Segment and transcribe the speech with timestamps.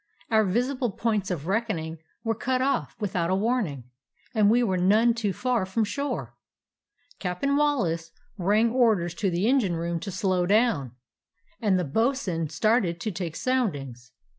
[0.31, 3.83] "Our visible points of reckoning were cut off without a warning,
[4.33, 6.33] and we were none too far from shore.
[7.19, 10.95] Cap'n Wallace rang or ders to the engine room to slow down,
[11.61, 14.11] and the bo'sun started to take soundings.